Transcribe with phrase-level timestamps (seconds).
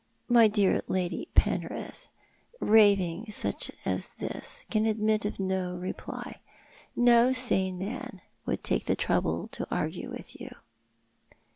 [0.27, 2.07] My dear Lady Penrith,
[2.59, 6.39] raving such as this can admit of no reply.
[6.95, 10.49] No sane man would take the trouble to argue with you."